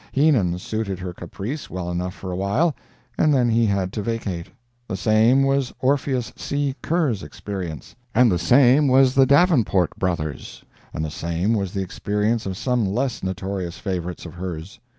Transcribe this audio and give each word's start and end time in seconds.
Heenan 0.11 0.57
suited 0.57 0.97
her 0.97 1.13
caprice 1.13 1.69
well 1.69 1.91
enough 1.91 2.15
for 2.15 2.31
a 2.31 2.35
while, 2.35 2.75
and 3.19 3.31
then 3.31 3.49
he 3.49 3.67
had 3.67 3.93
to 3.93 4.01
vacate; 4.01 4.47
the 4.87 4.97
same 4.97 5.43
was 5.43 5.71
Orpheus 5.79 6.33
C. 6.35 6.73
Kerr's 6.81 7.21
experience; 7.21 7.93
and 8.15 8.31
the 8.31 8.39
same 8.39 8.87
was 8.87 9.13
the 9.13 9.27
Davenport 9.27 9.91
Brother's; 9.99 10.63
and 10.91 11.05
the 11.05 11.11
same 11.11 11.53
was 11.53 11.73
the 11.73 11.83
experience 11.83 12.47
of 12.47 12.57
some 12.57 12.83
less 12.83 13.21
notorious 13.21 13.77
favorites 13.77 14.25
of 14.25 14.33
hers. 14.33 14.79